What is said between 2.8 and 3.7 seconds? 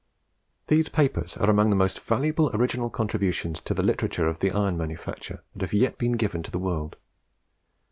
contributions